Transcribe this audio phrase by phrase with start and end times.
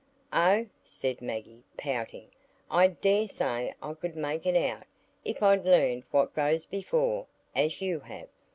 [0.33, 2.29] "Oh," said Maggie, pouting,
[2.71, 4.85] "I dare say I could make it out,
[5.23, 8.27] if I'd learned what goes before, as you have."